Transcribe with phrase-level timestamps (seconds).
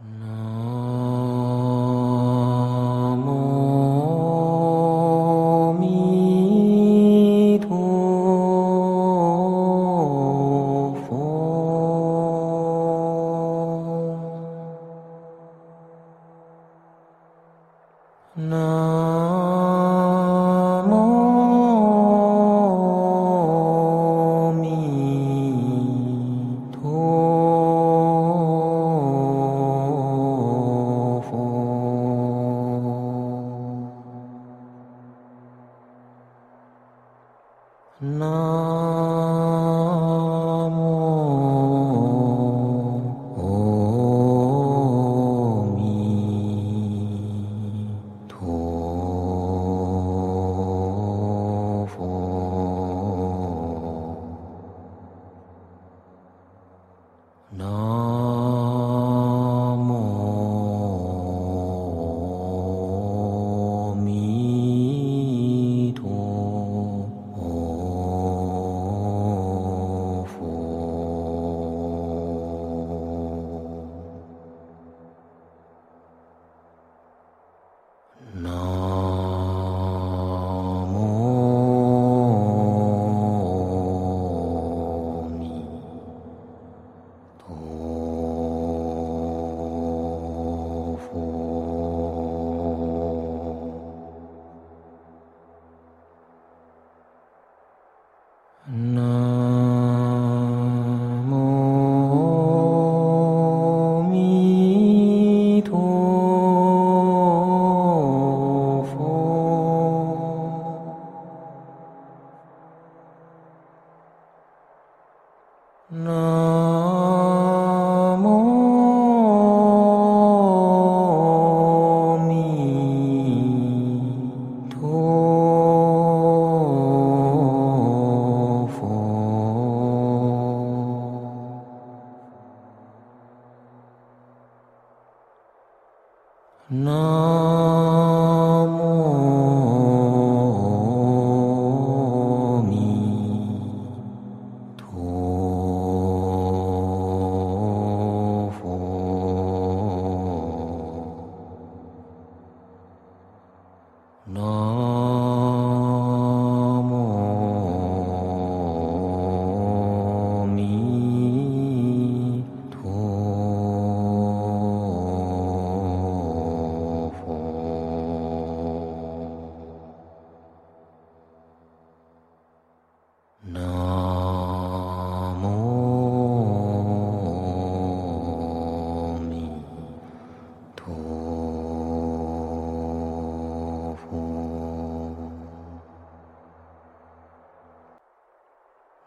[0.00, 0.49] No.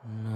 [0.05, 0.32] No.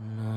[0.00, 0.27] No.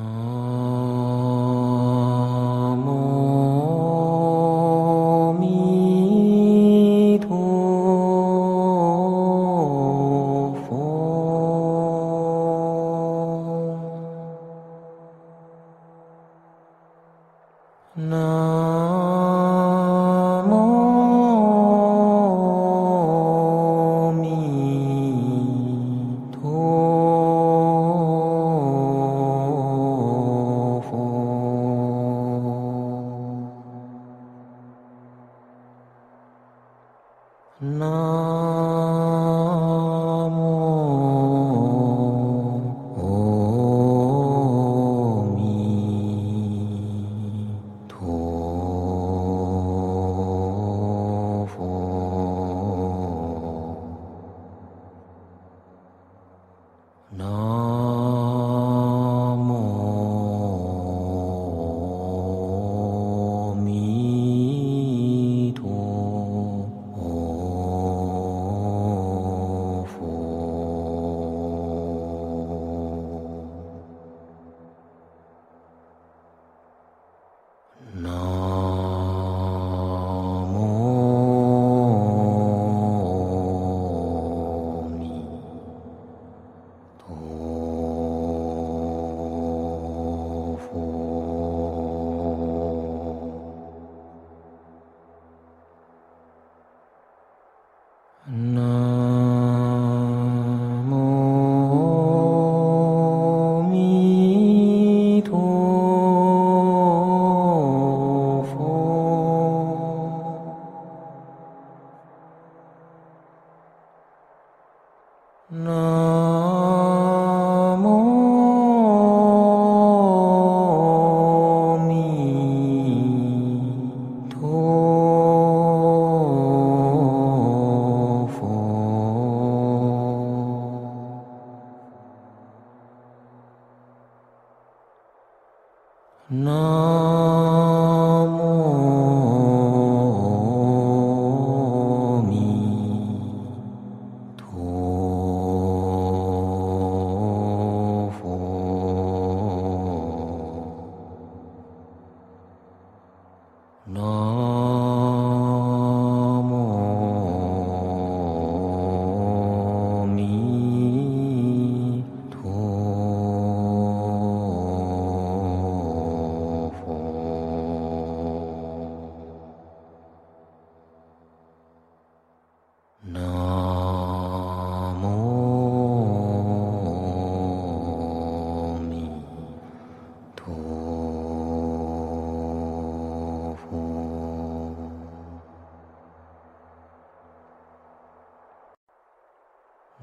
[98.34, 98.61] No.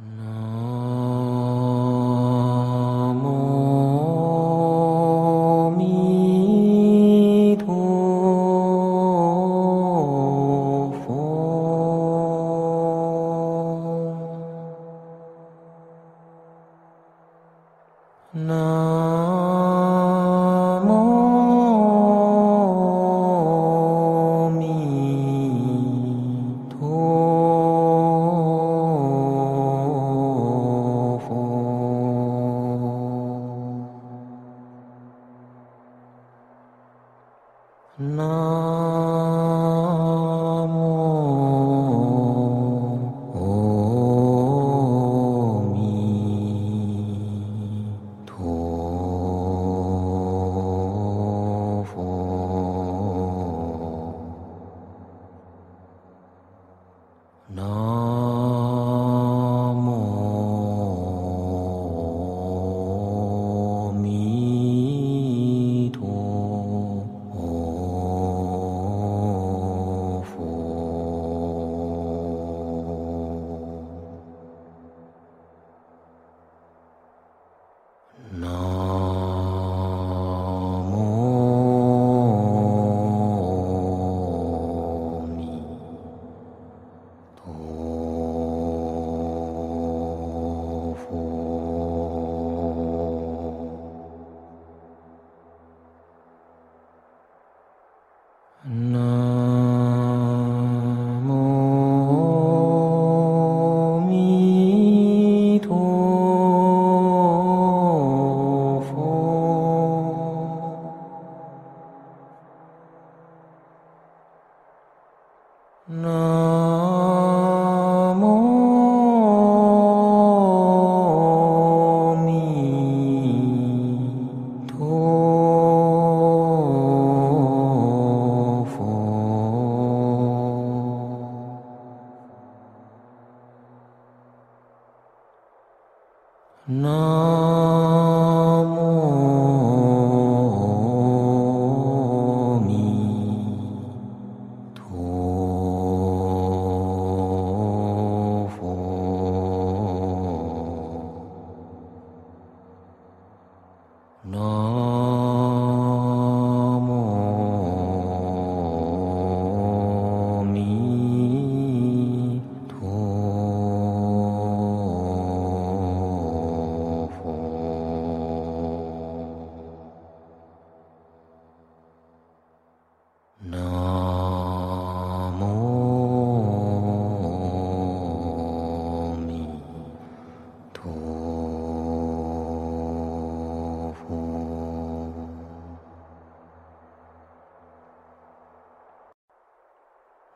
[0.01, 0.28] No.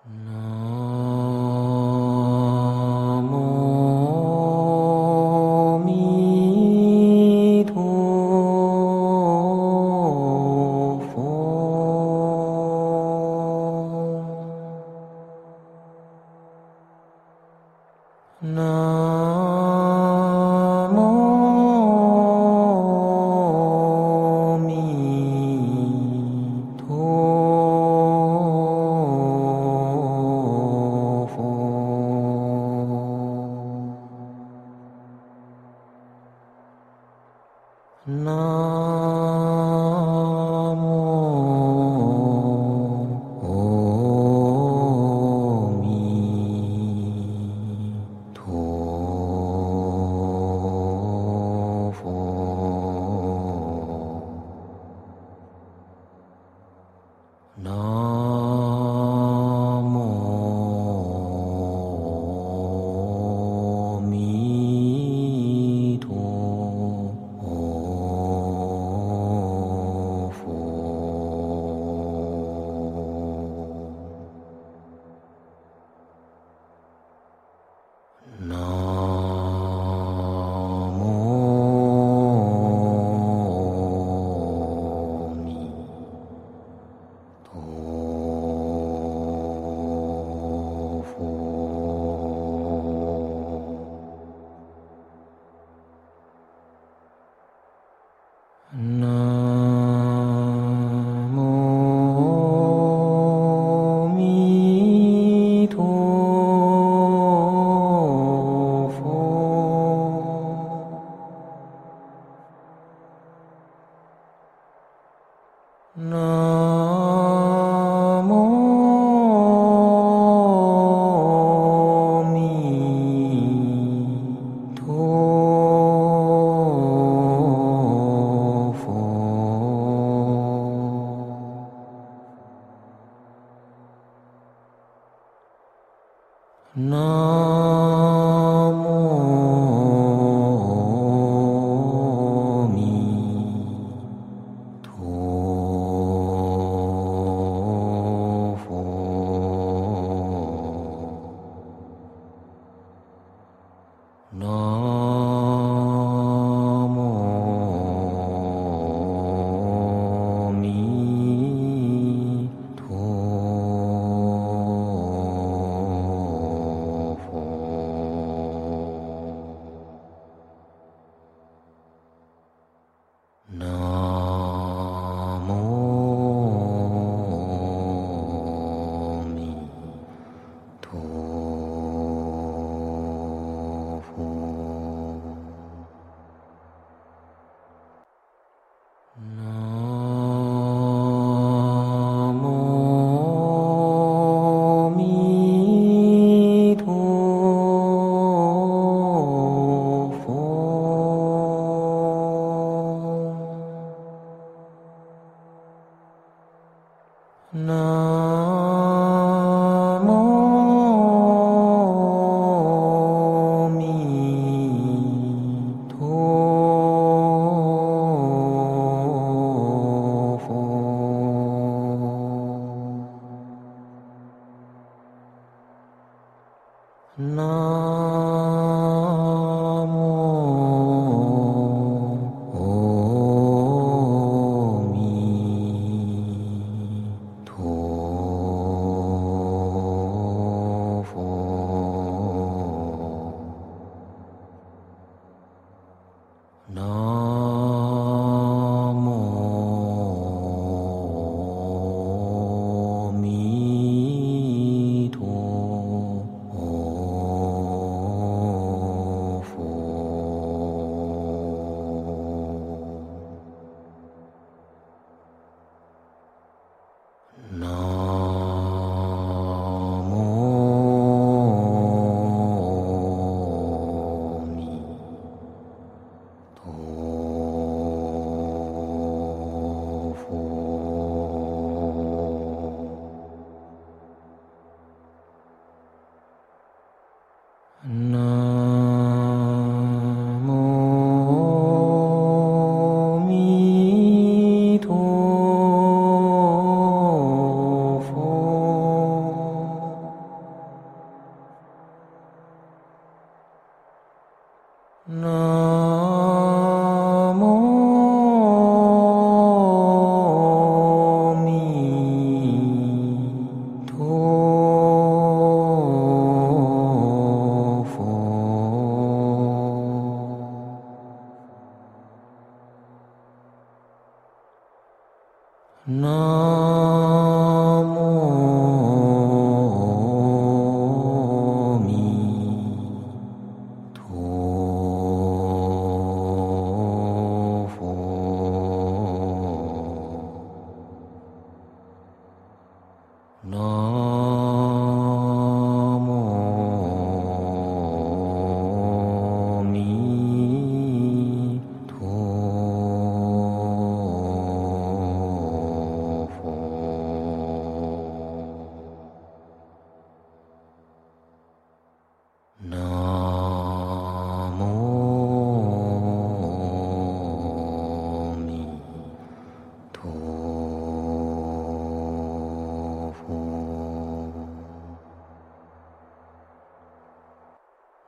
[0.05, 0.42] No.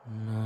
[0.07, 0.44] No.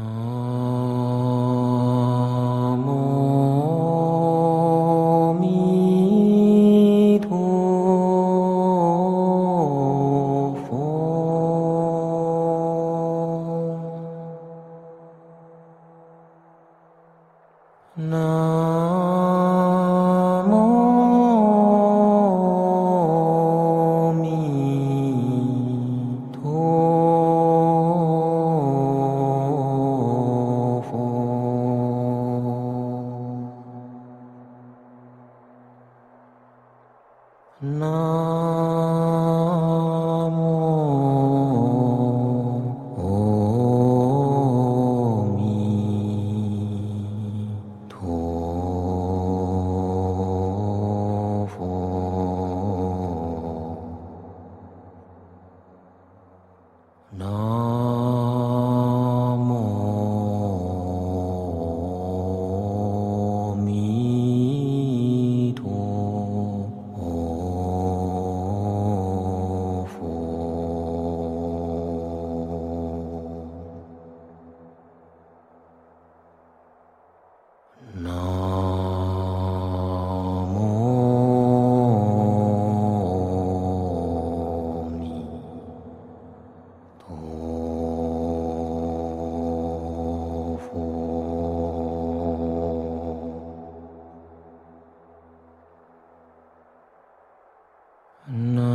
[98.29, 98.68] No.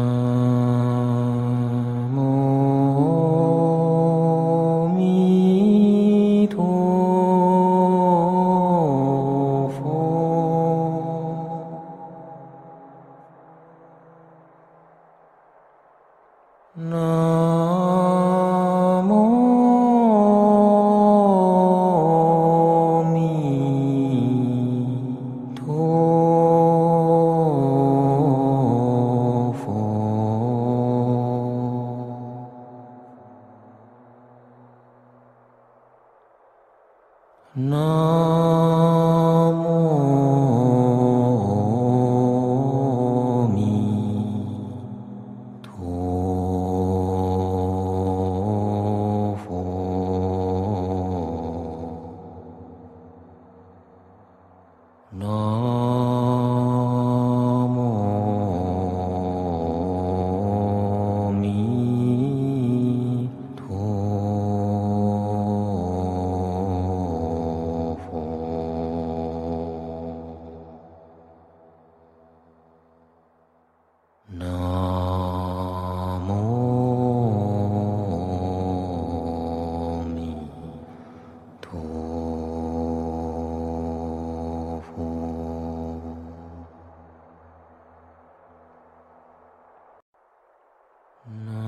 [91.25, 91.62] No.